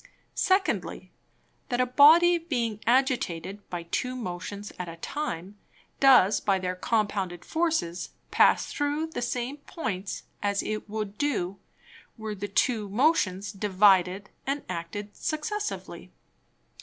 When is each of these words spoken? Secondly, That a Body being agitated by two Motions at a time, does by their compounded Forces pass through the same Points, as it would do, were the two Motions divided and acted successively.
Secondly, 0.33 1.11
That 1.69 1.79
a 1.79 1.85
Body 1.85 2.39
being 2.39 2.79
agitated 2.87 3.69
by 3.69 3.83
two 3.83 4.15
Motions 4.15 4.73
at 4.79 4.89
a 4.89 4.95
time, 4.95 5.59
does 5.99 6.39
by 6.39 6.57
their 6.57 6.73
compounded 6.75 7.45
Forces 7.45 8.09
pass 8.31 8.65
through 8.73 9.11
the 9.11 9.21
same 9.21 9.57
Points, 9.57 10.23
as 10.41 10.63
it 10.63 10.89
would 10.89 11.19
do, 11.19 11.59
were 12.17 12.33
the 12.33 12.47
two 12.47 12.89
Motions 12.89 13.51
divided 13.51 14.31
and 14.47 14.63
acted 14.67 15.15
successively. 15.15 16.11